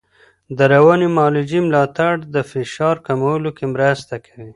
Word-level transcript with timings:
د 0.57 0.59
رواني 0.73 1.07
معالجې 1.15 1.59
ملاتړ 1.67 2.13
د 2.33 2.35
فشار 2.51 2.95
کمولو 3.07 3.49
کې 3.57 3.65
مرسته 3.73 4.15
کوي. 4.25 4.49